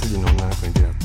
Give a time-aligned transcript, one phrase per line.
[0.00, 0.99] 自己能不能回家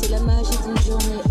[0.00, 1.29] C'est la magie d'une journée.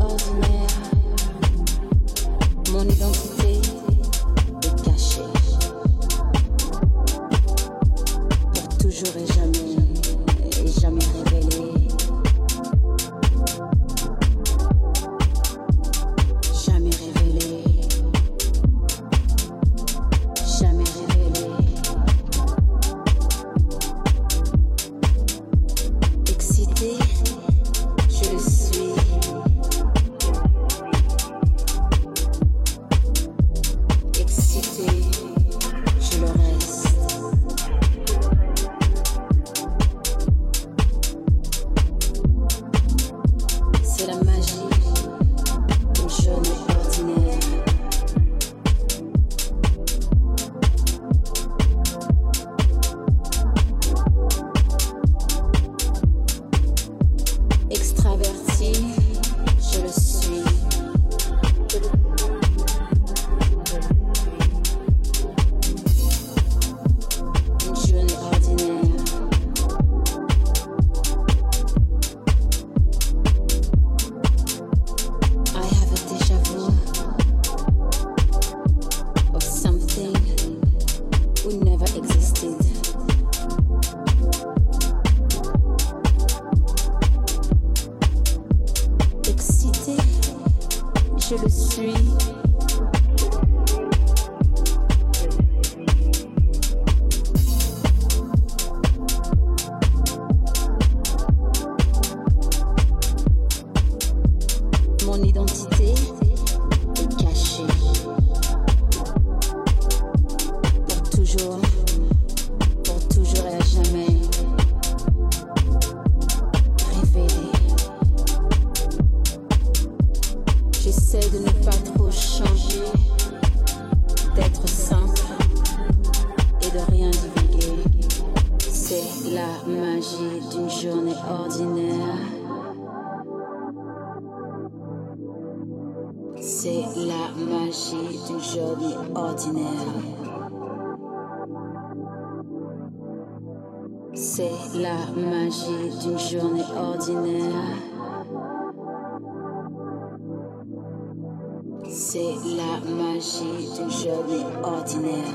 [151.91, 155.34] C'est la magie d'une journée ordinaire.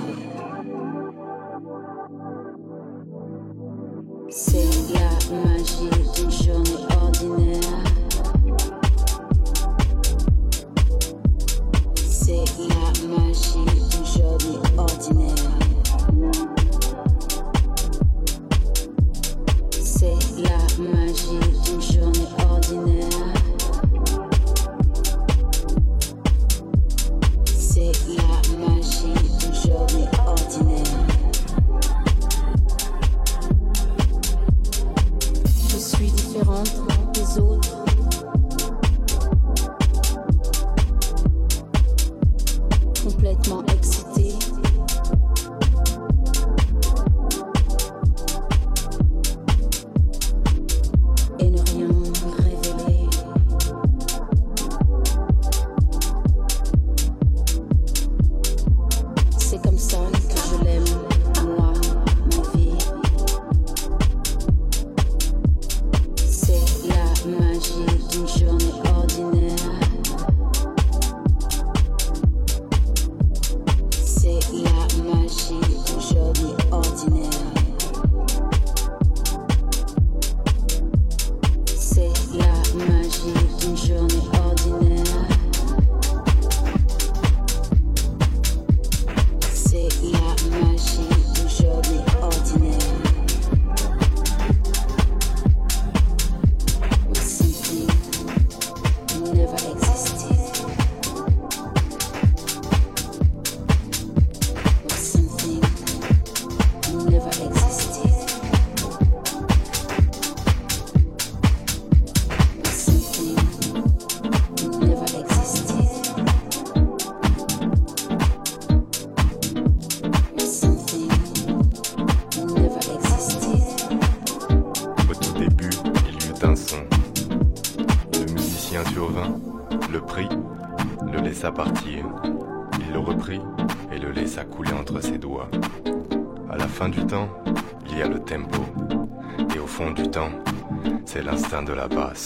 [4.28, 6.03] C'est la magie.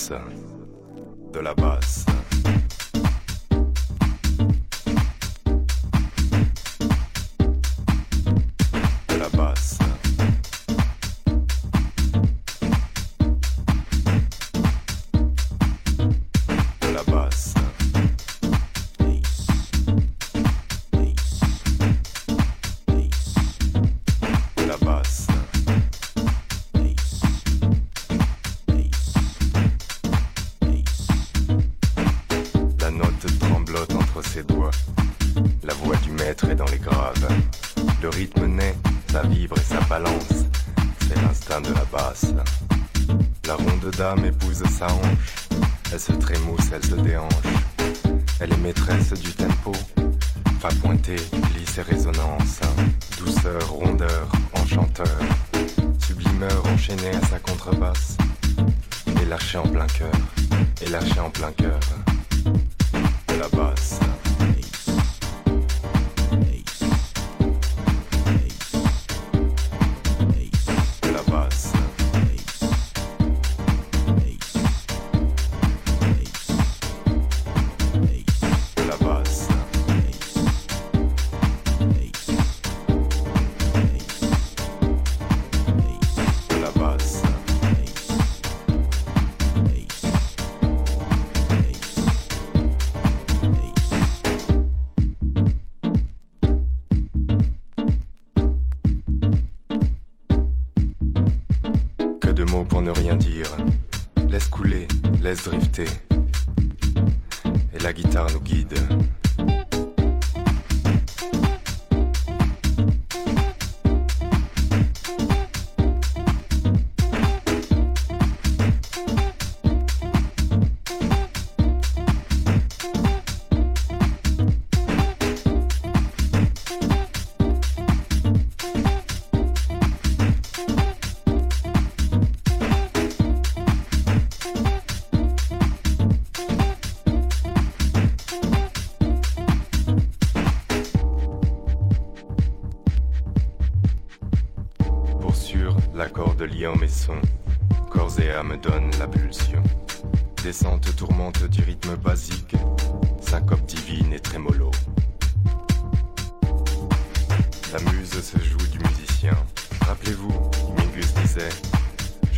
[0.09, 0.38] Исаак.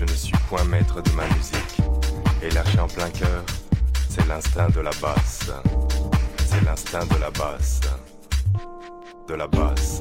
[0.01, 1.77] Je ne suis point maître de ma musique.
[2.41, 3.45] Et lâcher en plein cœur,
[4.09, 5.51] c'est l'instinct de la basse.
[6.47, 7.83] C'est l'instinct de la basse.
[9.29, 10.01] De la basse.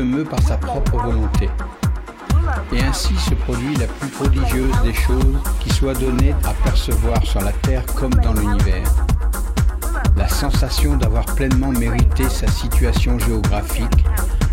[0.00, 1.50] meut par sa propre volonté.
[2.72, 7.42] Et ainsi se produit la plus prodigieuse des choses qui soit donnée à percevoir sur
[7.42, 8.88] la Terre comme dans l'univers.
[10.16, 14.04] La sensation d'avoir pleinement mérité sa situation géographique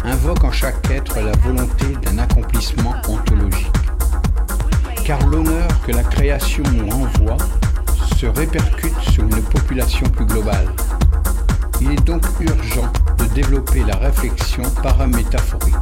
[0.03, 3.71] invoque en chaque être la volonté d'un accomplissement ontologique.
[5.05, 7.37] Car l'honneur que la création nous renvoie
[8.17, 10.67] se répercute sur une population plus globale.
[11.79, 12.91] Il est donc urgent
[13.33, 15.72] développer la réflexion paramétaphorique.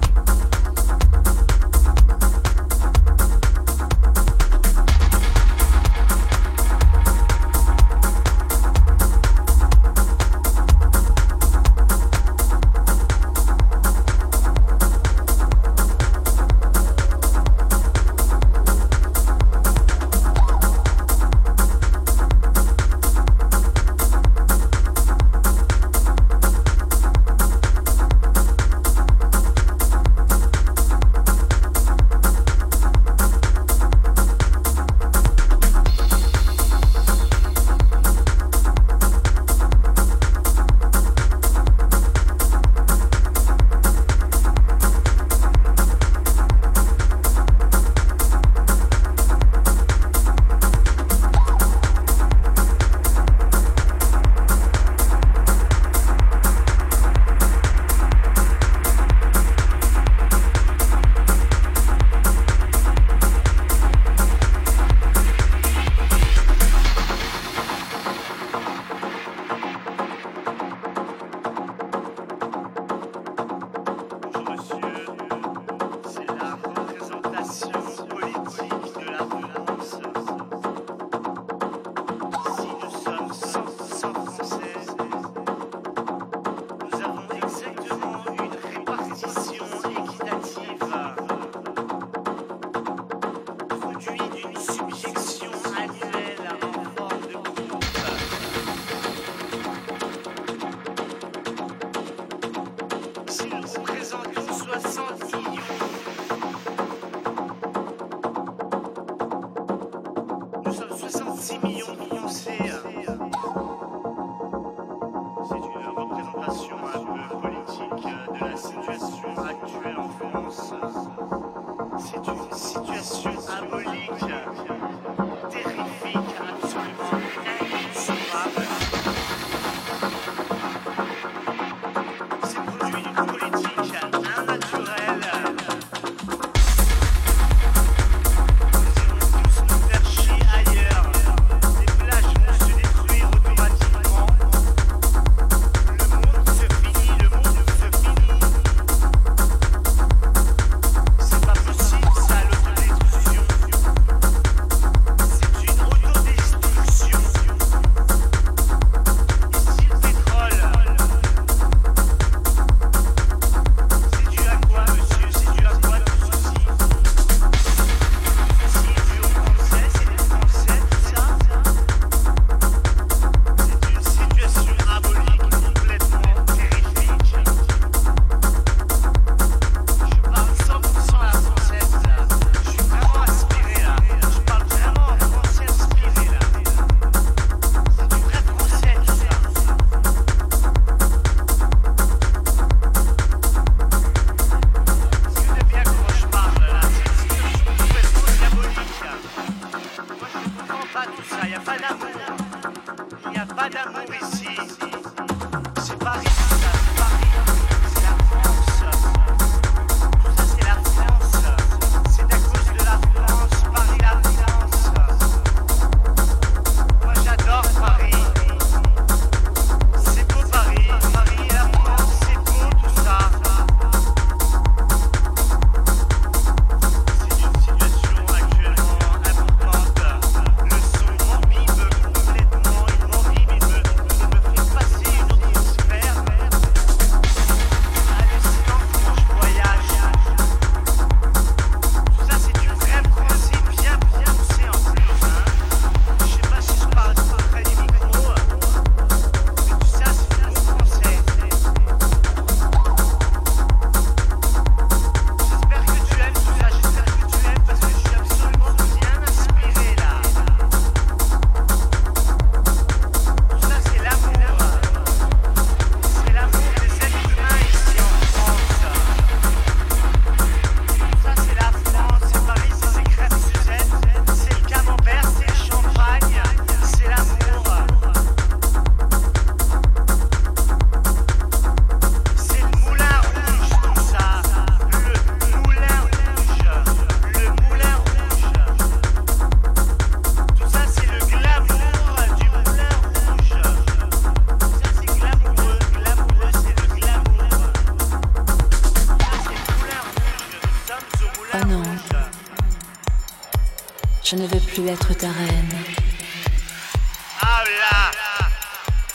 [304.73, 305.75] Plus être ta reine.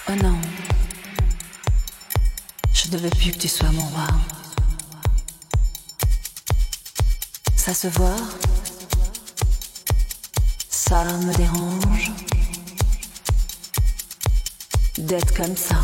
[0.08, 0.38] Oh non.
[2.74, 4.06] Je ne veux plus que tu sois mon roi.
[7.56, 8.16] Ça se voit
[10.68, 12.12] Ça me dérange
[14.98, 15.80] d'être comme ça.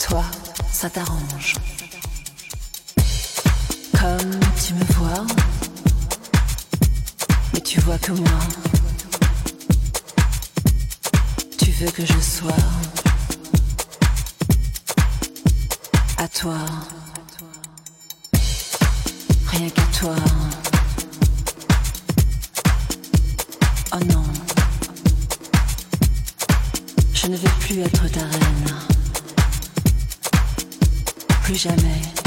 [0.00, 0.24] Toi,
[0.72, 1.54] ça t'arrange.
[3.92, 5.24] Comme tu me vois,
[7.66, 8.38] tu vois que moi.
[11.58, 12.52] Tu veux que je sois
[16.16, 16.58] à toi.
[19.48, 20.14] Rien qu'à toi.
[23.92, 24.22] Oh non.
[27.14, 28.74] Je ne veux plus être ta reine.
[31.42, 32.25] Plus jamais.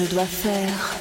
[0.00, 0.99] Je dois faire.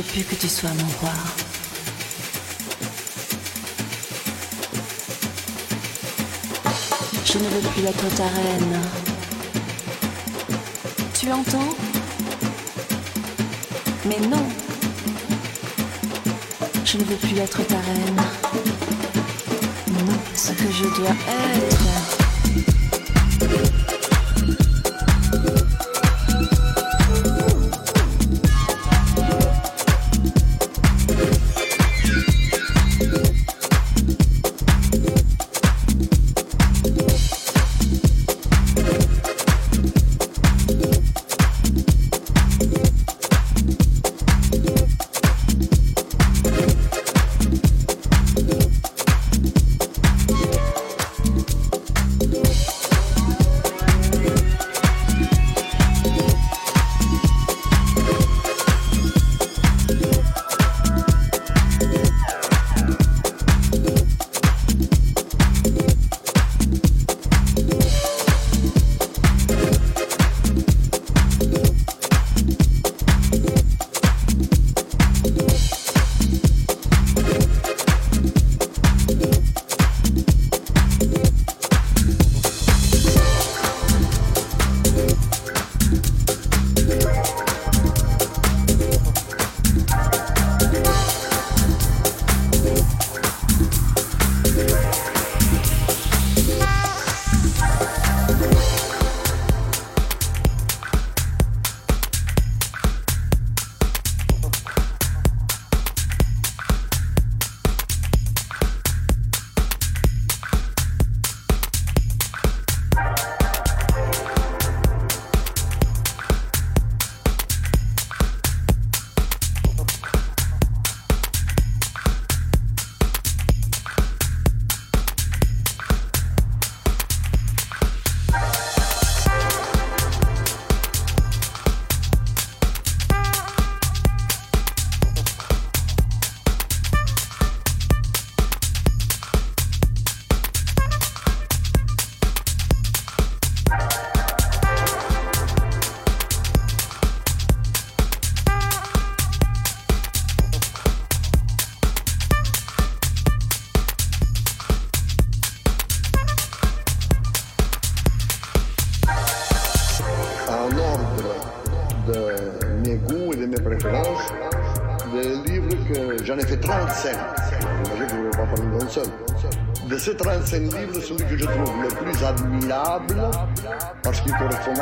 [0.00, 1.12] Veux plus que tu sois mon roi.
[7.26, 8.80] Je ne veux plus être ta reine.
[11.18, 11.74] Tu entends?
[14.06, 14.46] Mais non.
[16.84, 18.22] Je ne veux plus être ta reine.
[19.88, 22.19] Non, ce que je dois être.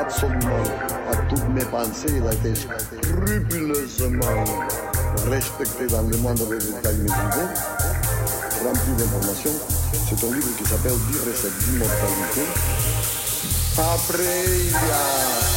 [0.00, 0.62] Absolument
[1.10, 4.44] à toutes mes pensées, il a été scrupuleusement
[5.28, 7.50] respecté dans le moindre détail de mes idées,
[8.64, 9.52] rempli d'informations,
[9.92, 12.42] c'est un livre qui s'appelle 10 recettes d'immortalité.
[13.78, 15.47] Après, il y a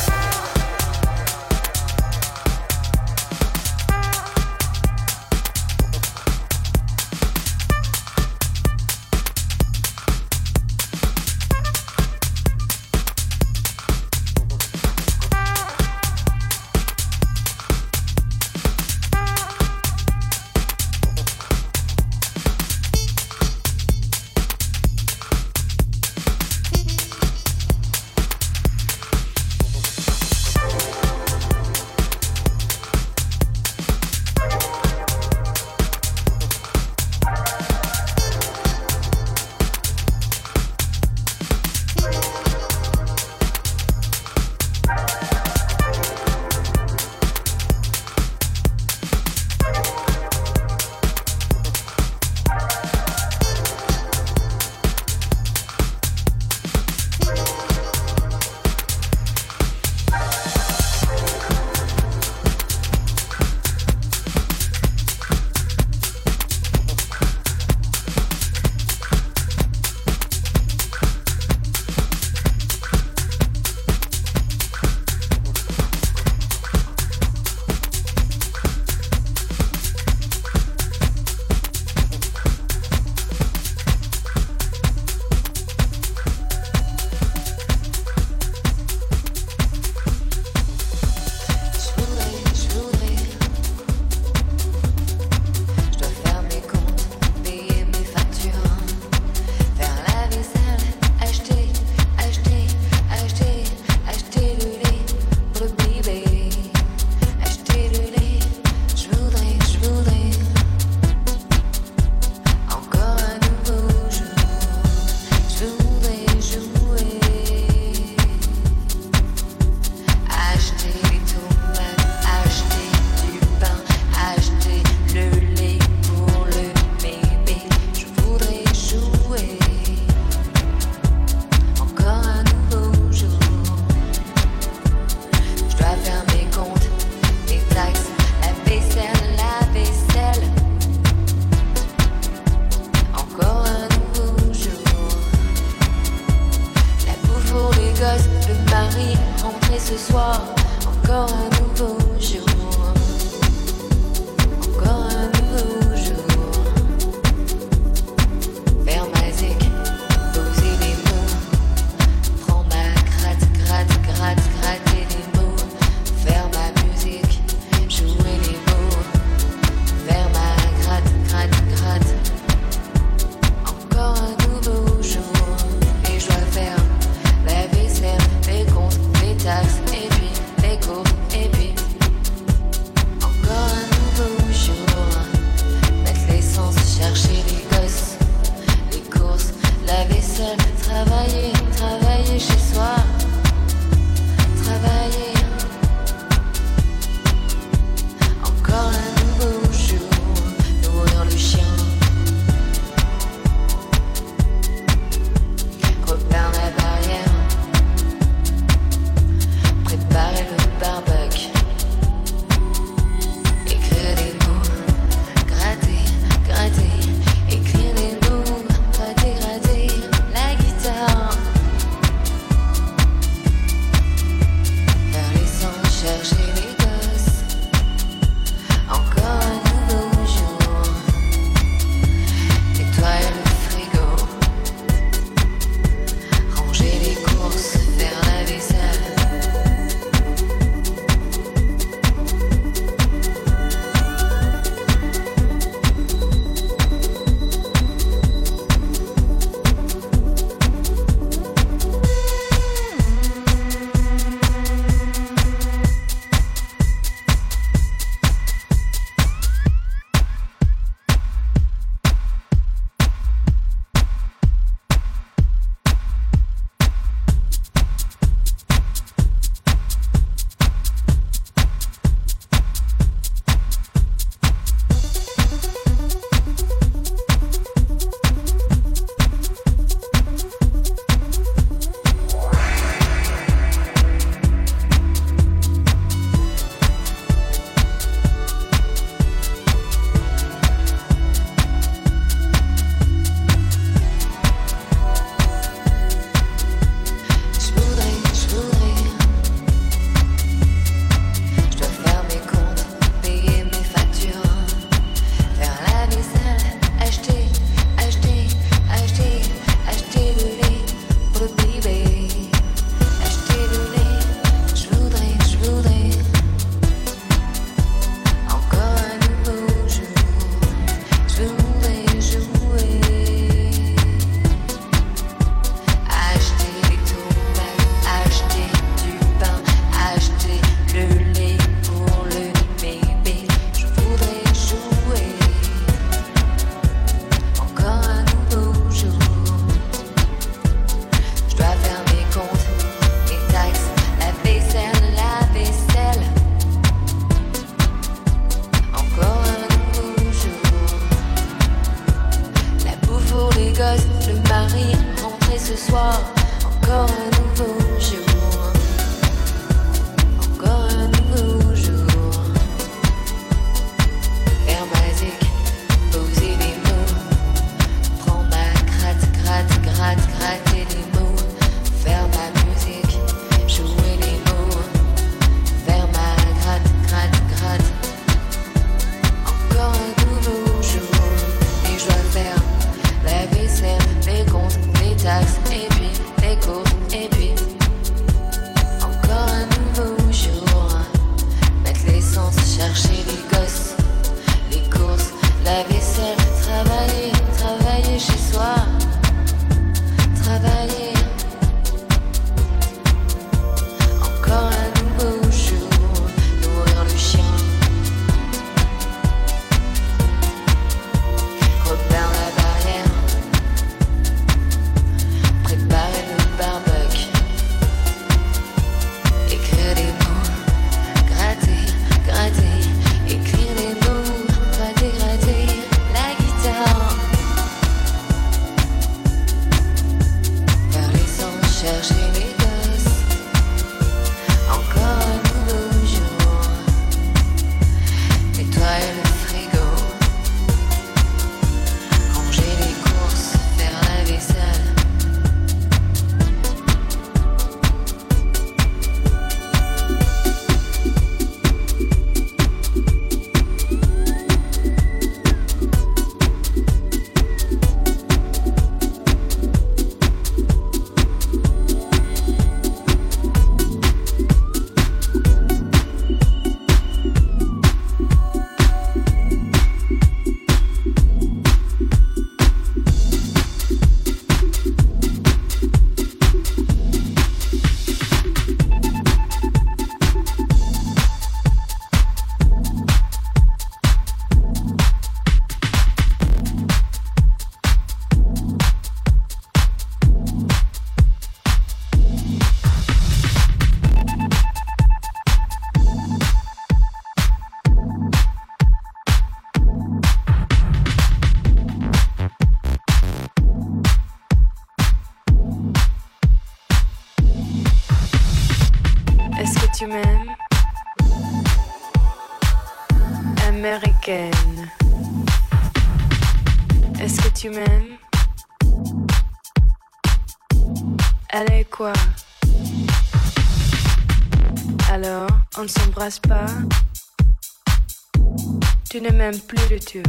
[529.59, 530.23] plus le Dieu.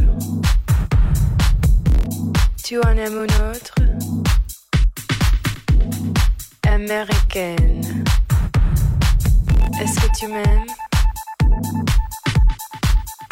[2.63, 3.75] Tu en aimes une autre?
[6.67, 8.03] Américaine.
[9.79, 10.65] Est-ce que tu m'aimes?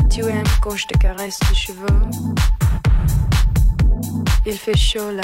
[0.10, 2.02] Tu aimes quand je te caresse les cheveux?
[4.46, 5.22] Il fait chaud là,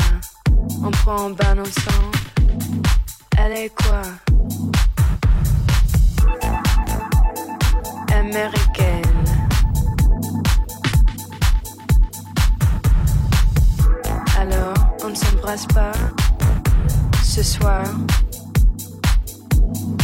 [0.83, 2.17] on prend un bain ensemble.
[3.37, 4.01] Allez quoi?
[8.13, 9.06] Américaine.
[15.73, 15.93] pas
[17.23, 17.85] ce soir,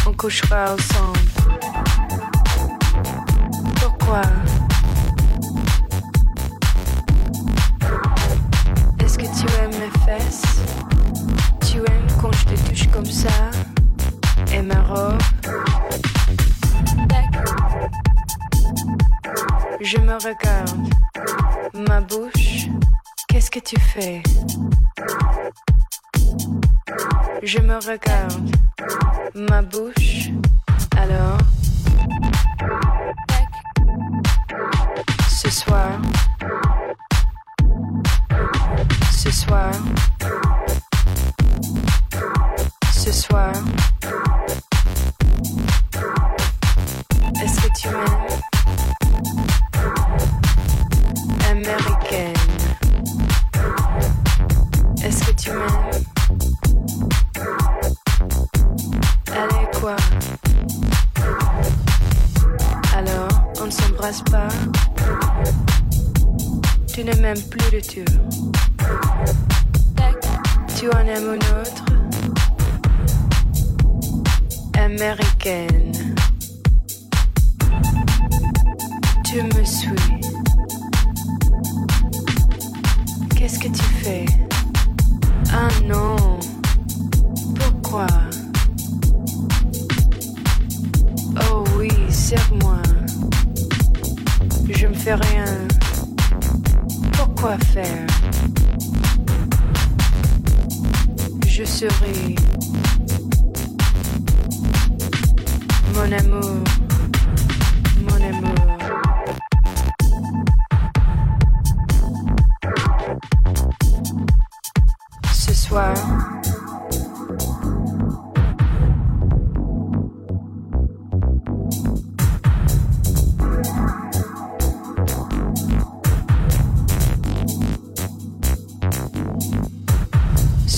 [0.08, 1.20] on couchera ensemble.
[3.76, 4.22] Pourquoi?
[9.00, 10.62] Est-ce que tu aimes mes fesses?
[11.66, 13.52] Tu aimes quand je te touche comme ça?
[14.54, 15.22] Et ma robe?
[19.82, 20.94] Je me regarde,
[21.90, 22.70] ma bouche?
[23.34, 24.22] Qu'est-ce que tu fais?
[27.42, 28.56] Je me regarde.
[29.34, 30.30] Ma bouche.
[30.96, 31.40] Alors?
[35.28, 36.00] Ce soir.
[39.12, 39.72] Ce soir.
[42.92, 43.52] Ce soir.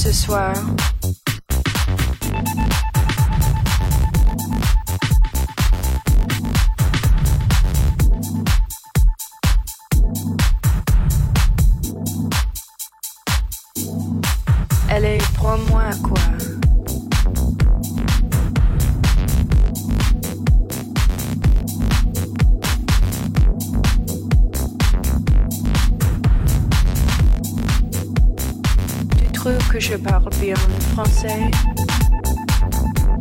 [0.06, 0.54] Ce soir.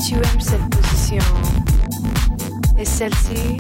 [0.07, 1.23] Tu aimes cette position.
[2.79, 3.54] Et celle-ci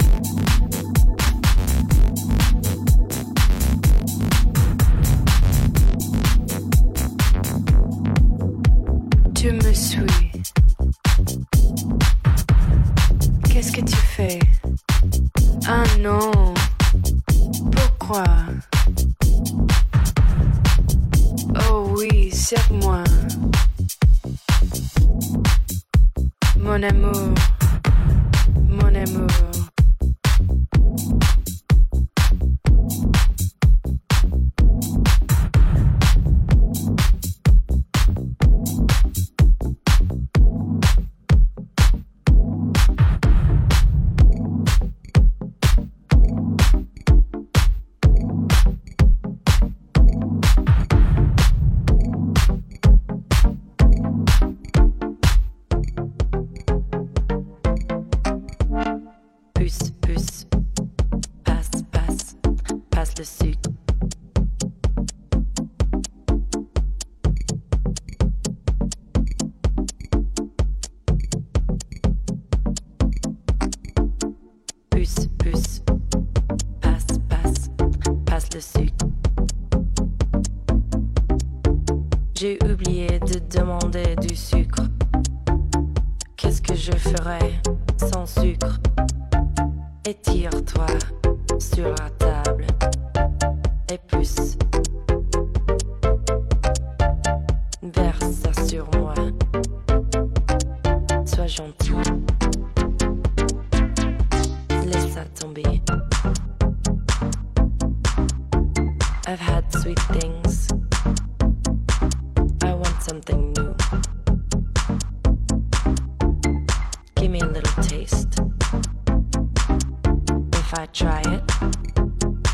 [120.94, 121.42] try it,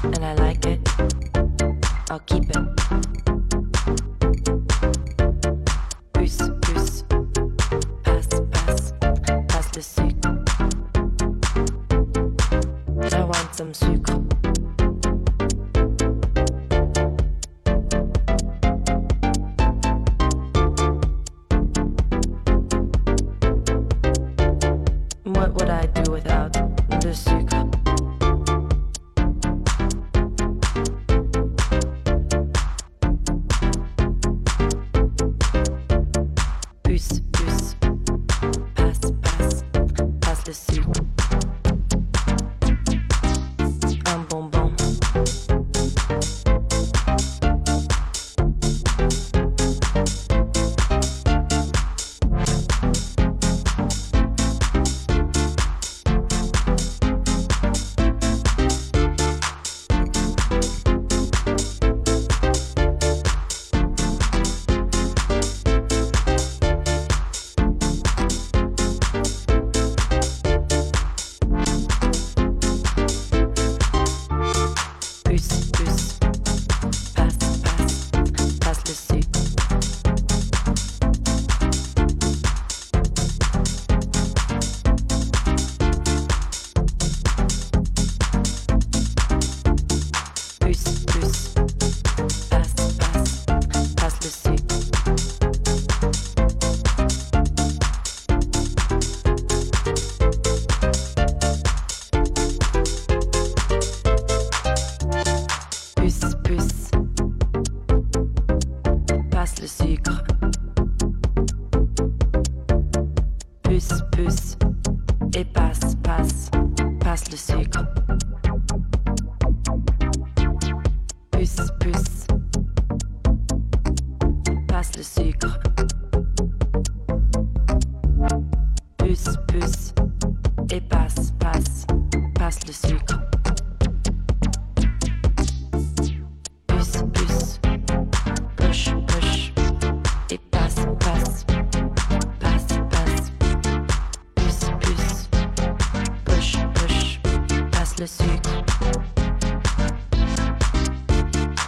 [0.02, 0.80] and I like it,
[2.10, 2.69] I'll keep it.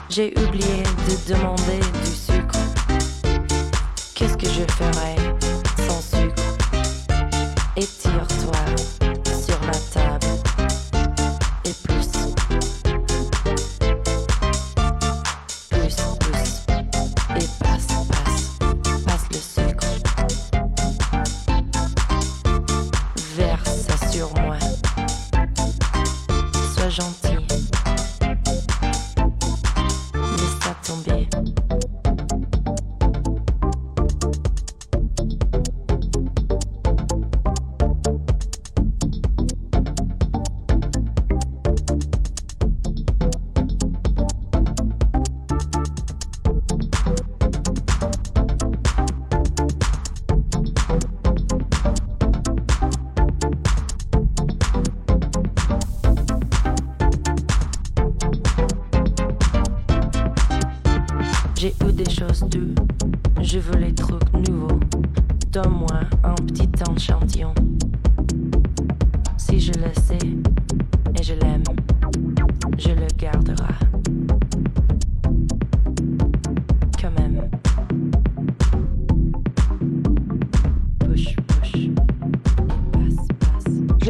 [0.09, 2.59] J'ai oublié de demander du sucre.
[4.14, 5.16] Qu'est-ce que je ferais
[5.86, 6.11] sans sucre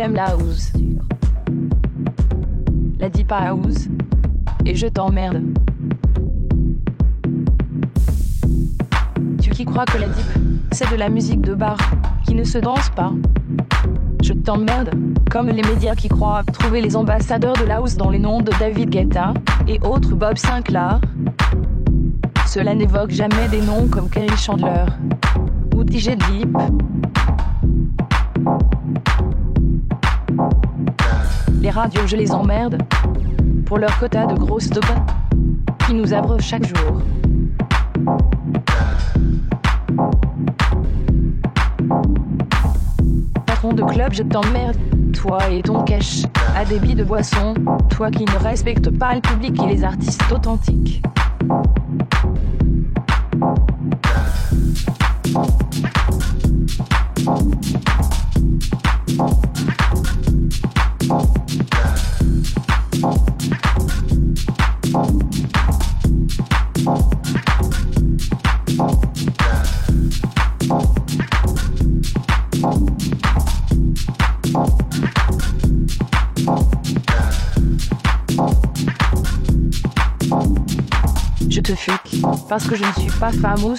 [0.02, 0.72] J'aime la house.
[2.98, 3.86] La deep house.
[4.66, 5.40] Et je t'emmerde.
[9.40, 10.26] Tu qui crois que la deep,
[10.72, 11.76] c'est de la musique de bar,
[12.26, 13.12] qui ne se danse pas?
[14.24, 14.90] Je t'emmerde,
[15.30, 18.50] comme les médias qui croient trouver les ambassadeurs de la house dans les noms de
[18.58, 19.34] David Guetta
[19.68, 21.00] et autres Bob Sinclair.
[22.48, 24.84] Cela n'évoque jamais des noms comme Kerry Chandler
[25.76, 26.58] ou DJ Deep.
[31.62, 32.82] Les radios, je les emmerde
[33.66, 34.84] pour leur quota de grosses dope
[35.86, 37.00] qui nous abreuvent chaque jour.
[43.46, 44.76] Patron de club, je t'emmerde,
[45.12, 46.24] toi et ton cash
[46.56, 47.54] à débit de boisson,
[47.90, 51.00] toi qui ne respectes pas le public et les artistes authentiques.
[82.52, 83.78] Parce que je ne suis pas famous.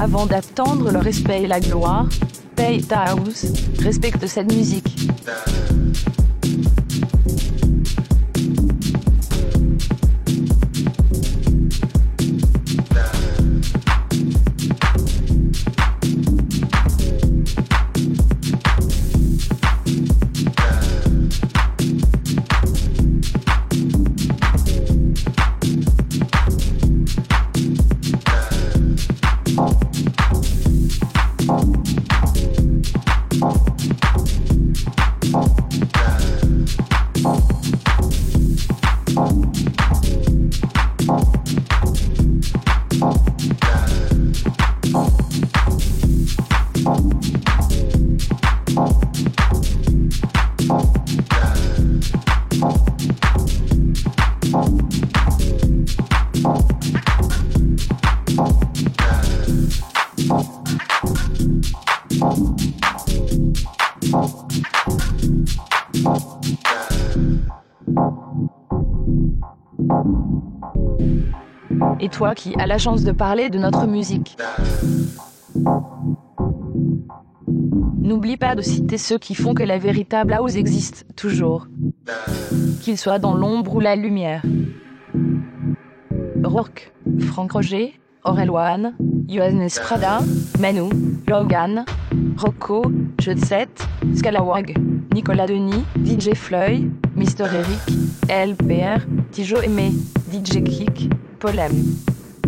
[0.00, 2.08] Avant d'attendre le respect et la gloire,
[2.56, 3.46] paye ta house,
[3.78, 5.03] respecte cette musique.
[72.32, 74.36] Qui as la chance de parler de notre musique.
[78.00, 81.66] N'oublie pas de citer ceux qui font que la véritable house existe toujours.
[82.80, 84.42] Qu'ils soient dans l'ombre ou la lumière.
[86.42, 88.94] Rourke, Franck Roger, Aurel One,
[89.28, 90.20] Johannes Prada,
[90.60, 90.90] Manu,
[91.28, 91.84] Logan,
[92.36, 92.84] Rocco,
[93.18, 93.38] Jet
[94.14, 94.76] Scalawag,
[95.12, 97.80] Nicolas Denis, DJ Floyd, Mister Eric,
[98.28, 99.92] LPR, Tijo Aimé,
[100.30, 101.72] DJ Kick, Polem,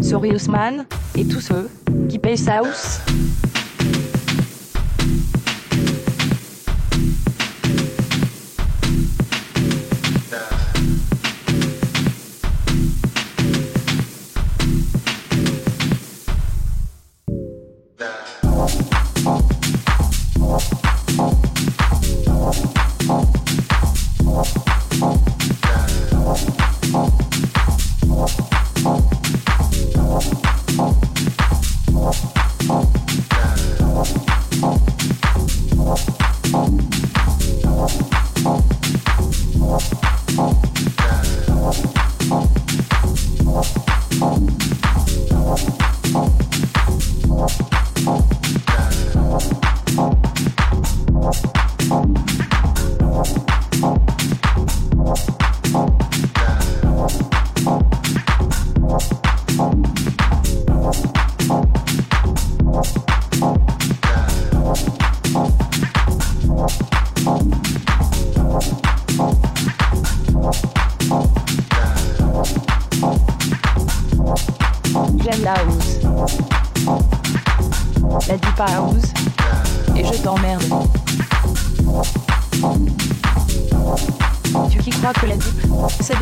[0.06, 0.84] Sorius Man,
[1.16, 1.68] et tous ceux
[2.08, 2.38] qui payent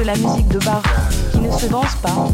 [0.05, 0.83] La musique de bar
[1.33, 2.29] qui ne se danse pas.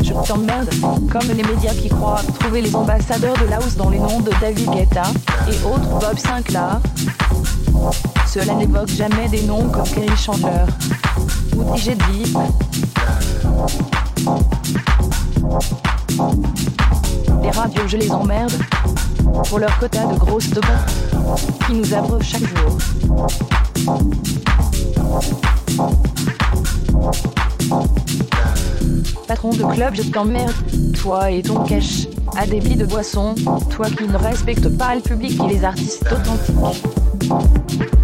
[0.00, 0.70] Je t'emmerde,
[1.10, 4.70] comme les médias qui croient trouver les ambassadeurs de house dans les noms de David
[4.70, 5.02] Guetta
[5.48, 6.80] et autres Bob Sinclair.
[8.28, 10.66] Cela n'évoque jamais des noms comme Kerry Chandler
[11.56, 12.38] ou DJ Deep.
[17.42, 18.52] Les radios, je les emmerde
[19.48, 20.60] pour leur quota de grosses de
[21.66, 22.78] qui nous abreuvent chaque jour.
[29.28, 30.54] Patron de club, je t'emmerde.
[30.98, 33.34] Toi et ton cash à débit de boisson.
[33.68, 37.97] Toi qui ne respectes pas le public et les artistes authentiques.